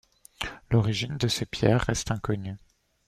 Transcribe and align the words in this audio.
L'origine 0.71 1.15
de 1.19 1.27
ses 1.27 1.45
pierres 1.45 1.81
reste 1.83 2.09
inconnue. 2.09 2.57